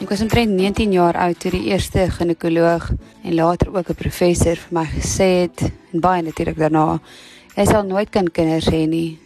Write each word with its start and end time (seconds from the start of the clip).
Ek 0.00 0.08
was 0.08 0.22
omtrent 0.24 0.54
19 0.56 0.94
jaar 0.96 1.12
oud 1.20 1.36
toe 1.36 1.50
die 1.52 1.66
eerste 1.68 2.06
ginekoloog 2.08 2.86
en 3.20 3.34
later 3.36 3.68
ook 3.68 3.90
'n 3.90 3.94
professor 4.00 4.56
vir 4.56 4.72
my 4.72 4.86
gesê 4.88 5.44
het 5.44 5.60
en 5.92 6.00
baie 6.00 6.22
natuurlik 6.22 6.56
daarna, 6.56 7.00
jy 7.54 7.64
sal 7.66 7.82
nooit 7.84 8.10
kan 8.10 8.30
kinders 8.30 8.66
hê 8.66 8.88
nie. 8.88 9.18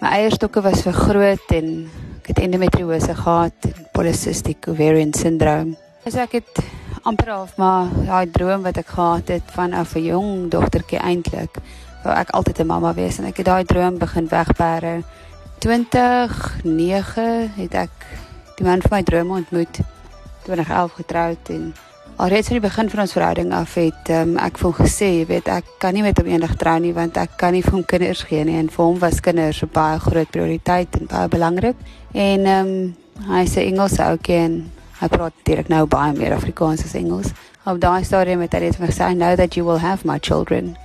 My 0.00 0.08
eierstokke 0.08 0.62
was 0.62 0.82
vergroot 0.82 1.50
en 1.54 1.88
ek 2.18 2.26
het 2.26 2.38
endometriose 2.38 3.14
gehad, 3.14 3.54
polycystic 3.92 4.68
ovarian 4.68 5.14
syndrome. 5.14 5.76
So 6.08 6.18
ek 6.18 6.32
het 6.32 6.58
amper 7.04 7.28
half 7.30 7.56
maar 7.56 7.86
daai 8.06 8.30
droom 8.30 8.62
wat 8.62 8.76
ek 8.76 8.86
gehad 8.88 9.28
het 9.28 9.42
van 9.54 9.74
'n 9.74 9.86
jong 10.02 10.50
dogtertjie 10.50 10.98
eintlik, 10.98 11.58
wou 12.02 12.14
ek 12.14 12.30
altyd 12.30 12.60
'n 12.60 12.66
mamma 12.66 12.94
wees 12.94 13.18
en 13.18 13.24
ek 13.26 13.36
het 13.36 13.46
daai 13.46 13.64
droom 13.64 13.98
begin 13.98 14.28
wegberre. 14.28 15.02
2009 15.60 17.50
het 17.56 17.74
ek 17.74 17.90
die 18.56 18.66
man 18.66 18.82
van 18.82 18.90
my 18.90 19.02
drome 19.02 19.36
ontmoet 19.36 19.95
2011 20.46 20.96
getroud 21.00 21.50
en 21.54 21.74
alreeds 22.16 22.48
van 22.48 22.56
die 22.56 22.64
begin 22.68 22.90
van 22.90 23.00
ons 23.00 23.12
verhouding 23.12 23.52
af 23.52 23.74
het 23.76 24.10
um, 24.14 24.36
ek 24.40 24.60
vir 24.60 24.68
hom 24.70 24.76
gesê, 24.78 25.08
jy 25.18 25.24
weet, 25.28 25.50
ek 25.52 25.66
kan 25.82 25.92
nie 25.96 26.04
met 26.06 26.16
hom 26.16 26.30
eendag 26.30 26.54
trou 26.60 26.76
nie 26.80 26.94
want 26.96 27.18
ek 27.20 27.34
kan 27.40 27.52
nie 27.52 27.64
vir 27.64 27.76
hom 27.76 27.84
kinders 27.84 28.22
gee 28.28 28.44
nie 28.48 28.56
en 28.56 28.70
vir 28.72 28.84
hom 28.84 29.00
was 29.02 29.20
kinders 29.20 29.60
'n 29.62 29.72
baie 29.72 29.98
groot 30.00 30.30
prioriteit 30.30 30.96
en 31.00 31.10
baie 31.10 31.28
belangrik. 31.28 31.76
En 32.14 32.46
ehm 32.46 32.72
um, 32.72 32.96
hy 33.28 33.44
sê 33.44 33.66
Engels 33.66 33.98
ook 34.00 34.28
en 34.28 34.56
hy 35.00 35.08
praat 35.08 35.32
direk 35.44 35.68
nou 35.68 35.84
baie 35.86 36.12
meer 36.16 36.32
Afrikaans 36.32 36.84
as 36.84 36.94
Engels. 36.94 37.32
Op 37.66 37.80
daai 37.80 38.04
stadium 38.04 38.40
het 38.40 38.52
hy 38.52 38.60
net 38.60 38.76
vir 38.76 38.88
gesê, 38.88 39.10
"I 39.10 39.14
know 39.14 39.36
that 39.36 39.54
you 39.54 39.66
will 39.66 39.80
have 39.80 40.06
my 40.06 40.18
children." 40.20 40.76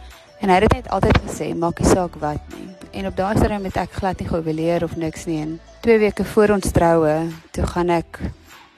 En 0.42 0.50
hy 0.50 0.56
het 0.56 0.74
net 0.74 0.90
altyd 0.90 1.20
gesê, 1.28 1.56
"Maak 1.56 1.80
nie 1.80 1.90
saak 1.90 2.16
wat 2.20 2.42
nie." 2.58 2.68
En 2.92 3.08
op 3.08 3.16
daai 3.16 3.38
stadium 3.38 3.64
het 3.64 3.78
ek 3.78 3.92
glad 3.92 4.20
nie 4.20 4.28
geoverleer 4.28 4.84
of 4.84 4.96
niks 4.96 5.26
nie. 5.26 5.42
En 5.42 5.60
2 5.82 6.00
weke 6.00 6.26
voor 6.26 6.50
ons 6.50 6.72
troue, 6.72 7.28
toe 7.52 7.66
gaan 7.66 7.90
ek 7.90 8.20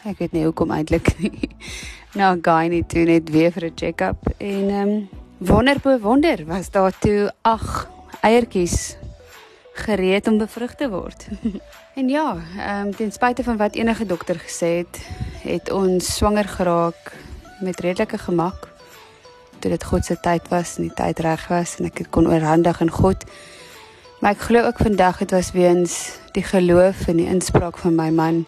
Ek 0.03 0.17
weet 0.19 0.33
nie 0.35 0.43
hoekom 0.43 0.71
eintlik 0.75 1.13
nie. 1.19 1.49
Nou 2.13 2.35
gaan 2.45 2.69
nie 2.69 2.83
toe 2.85 3.07
net 3.09 3.29
weer 3.33 3.49
vir 3.51 3.65
'n 3.65 3.75
check-up 3.75 4.27
en 4.37 4.67
ehm 4.69 4.89
um, 4.89 5.09
wonder 5.37 5.79
bo 5.81 5.97
wonder 5.99 6.45
was 6.45 6.69
daar 6.69 6.93
toe 6.99 7.31
ag 7.41 7.89
eiertjies 8.21 8.97
gereed 9.73 10.27
om 10.27 10.37
bevrug 10.37 10.75
te 10.75 10.89
word. 10.89 11.27
en 11.99 12.09
ja, 12.09 12.37
ehm 12.57 12.87
um, 12.87 12.95
ten 12.95 13.11
spyte 13.11 13.43
van 13.43 13.57
wat 13.57 13.75
enige 13.75 14.05
dokter 14.05 14.35
gesê 14.35 14.85
het, 14.85 14.99
het 15.41 15.71
ons 15.71 16.15
swanger 16.15 16.47
geraak 16.47 17.15
met 17.61 17.79
redelike 17.79 18.17
gemak. 18.17 18.69
Toe 19.59 19.71
dit 19.71 19.83
God 19.83 20.05
se 20.05 20.19
tyd 20.21 20.47
was 20.47 20.77
en 20.77 20.83
die 20.83 20.93
tyd 20.93 21.19
reg 21.19 21.47
was 21.47 21.79
en 21.79 21.85
ek 21.85 21.97
het 21.97 22.09
kon 22.09 22.27
oorhandig 22.27 22.81
aan 22.81 22.91
God. 22.91 23.23
Maar 24.21 24.31
ek 24.31 24.45
glo 24.51 24.67
ook 24.67 24.77
vandag 24.77 25.17
dit 25.17 25.31
was 25.31 25.51
weens 25.51 26.19
die 26.31 26.43
geloof 26.43 27.07
en 27.07 27.17
die 27.17 27.31
inspraak 27.31 27.77
van 27.77 27.95
my 27.95 28.09
man 28.09 28.45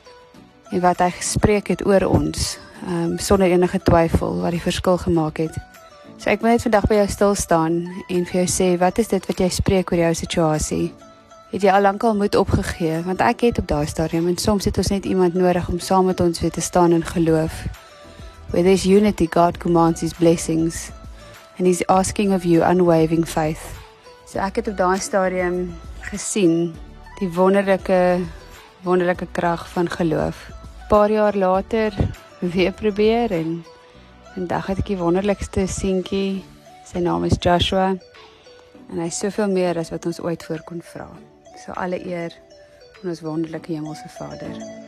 en 0.76 0.82
wat 0.84 1.00
hy 1.00 1.08
gespreek 1.16 1.72
het 1.72 1.86
oor 1.88 2.04
ons, 2.10 2.58
ehm 2.84 3.16
um, 3.16 3.18
sonder 3.20 3.48
enige 3.48 3.80
twyfel 3.88 4.42
wat 4.44 4.52
die 4.52 4.62
verskil 4.62 4.98
gemaak 5.00 5.40
het. 5.40 5.56
So 6.20 6.30
ek 6.30 6.42
wil 6.44 6.52
net 6.52 6.66
vandag 6.66 6.88
by 6.92 6.98
jou 7.00 7.08
stil 7.12 7.36
staan 7.40 7.78
en 8.12 8.26
vir 8.28 8.42
jou 8.42 8.48
sê 8.52 8.68
wat 8.80 9.00
is 9.00 9.08
dit 9.12 9.28
wat 9.30 9.40
jy 9.40 9.48
spreek 9.56 9.92
oor 9.92 10.02
jou 10.04 10.14
situasie? 10.20 10.88
Het 11.54 11.64
jy 11.64 11.72
al 11.72 11.86
lankal 11.88 12.18
moed 12.20 12.36
opgegee? 12.36 13.00
Want 13.06 13.24
ek 13.24 13.46
het 13.48 13.62
op 13.64 13.70
daai 13.72 13.88
stadium 13.88 14.28
en 14.28 14.36
soms 14.38 14.68
het 14.68 14.78
ons 14.78 14.92
net 14.92 15.08
iemand 15.08 15.38
nodig 15.40 15.70
om 15.72 15.80
saam 15.80 16.10
met 16.12 16.20
ons 16.20 16.42
weer 16.44 16.52
te 16.52 16.62
staan 16.62 16.92
in 16.92 17.06
geloof. 17.08 17.64
Where 18.52 18.64
there's 18.64 18.84
unity, 18.86 19.28
God 19.32 19.58
commands 19.58 20.02
his 20.02 20.14
blessings 20.14 20.92
and 21.58 21.68
he's 21.68 21.88
asking 21.88 22.34
of 22.34 22.44
you 22.44 22.64
unwavering 22.68 23.28
faith. 23.28 23.64
So 24.28 24.44
ek 24.44 24.60
het 24.60 24.68
op 24.68 24.78
daai 24.78 25.00
stadium 25.00 25.72
gesien 26.12 26.76
die 27.22 27.32
wonderlike 27.32 28.20
wonderlike 28.84 29.28
krag 29.32 29.64
van 29.72 29.90
geloof 29.90 30.52
paar 30.88 31.12
jaar 31.12 31.36
later 31.36 31.94
weer 32.40 32.72
probeer 32.72 33.32
en 33.32 33.66
vandag 34.34 34.68
het 34.68 34.84
ek 34.84 34.92
die 34.94 35.00
wonderlikste 35.00 35.66
seentjie. 35.72 36.44
Sy 36.86 37.02
naam 37.02 37.26
is 37.26 37.40
Joshua 37.42 37.96
en 38.92 39.02
hy 39.02 39.10
is 39.10 39.20
soveel 39.20 39.50
meer 39.50 39.80
as 39.82 39.90
wat 39.94 40.06
ons 40.06 40.22
ooit 40.22 40.46
voor 40.46 40.62
kon 40.70 40.84
vra. 40.94 41.10
So 41.58 41.74
alle 41.74 42.02
eer 42.06 42.36
aan 43.02 43.16
ons 43.16 43.26
wonderlike 43.26 43.74
hemelse 43.74 44.12
Vader. 44.20 44.85